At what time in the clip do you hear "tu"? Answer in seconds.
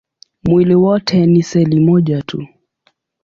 2.21-2.47